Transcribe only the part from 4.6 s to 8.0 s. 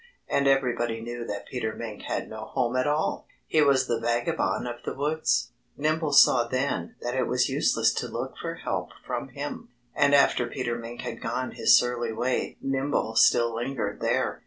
of the woods. Nimble saw then that it was useless